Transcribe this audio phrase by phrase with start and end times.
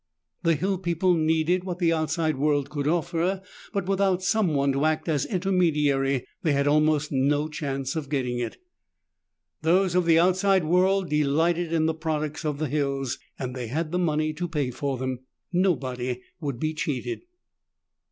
[0.41, 3.39] The hill people needed what the outside world could offer,
[3.71, 8.57] but without someone to act as intermediary, they had almost no chance of getting it.
[9.61, 13.91] Those of the outside world delighted in the products of the hills, and they had
[13.91, 15.19] the money to pay for them.
[15.53, 17.21] Nobody would be cheated.